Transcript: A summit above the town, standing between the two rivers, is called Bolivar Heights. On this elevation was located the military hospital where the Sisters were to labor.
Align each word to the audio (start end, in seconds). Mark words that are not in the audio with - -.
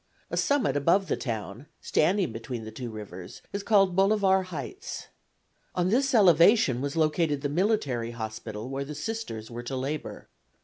A 0.31 0.35
summit 0.37 0.75
above 0.75 1.09
the 1.09 1.15
town, 1.15 1.67
standing 1.79 2.31
between 2.31 2.63
the 2.63 2.71
two 2.71 2.89
rivers, 2.89 3.43
is 3.53 3.61
called 3.61 3.95
Bolivar 3.95 4.41
Heights. 4.47 5.09
On 5.75 5.89
this 5.89 6.15
elevation 6.15 6.81
was 6.81 6.95
located 6.95 7.41
the 7.41 7.49
military 7.49 8.09
hospital 8.09 8.67
where 8.67 8.83
the 8.83 8.95
Sisters 8.95 9.51
were 9.51 9.61
to 9.61 9.75
labor. 9.75 10.27